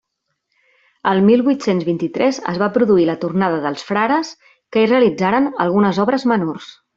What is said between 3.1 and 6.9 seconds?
la tornada dels frares, que hi realitzaren algunes obres menors.